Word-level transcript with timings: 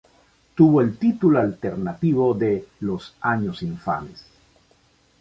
Tuvo 0.55 0.81
el 0.81 0.97
título 0.97 1.37
alternativo 1.39 2.33
de 2.33 2.67
Los 2.79 3.13
años 3.19 3.61
infames. 3.61 4.25